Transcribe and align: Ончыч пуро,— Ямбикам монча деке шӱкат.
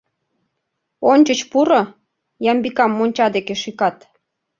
Ончыч 1.11 1.39
пуро,— 1.51 1.81
Ямбикам 2.51 2.91
монча 2.97 3.27
деке 3.35 3.55
шӱкат. 3.61 3.97